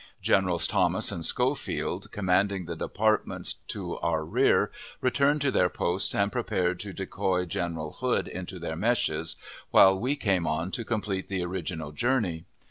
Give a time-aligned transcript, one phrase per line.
[0.23, 6.31] Generals Thomas and Schofield, commanding the departments to our rear, returned to their posts and
[6.31, 9.35] prepared to decoy General Hood into their meshes,
[9.69, 12.45] while we came on to complete the original journey.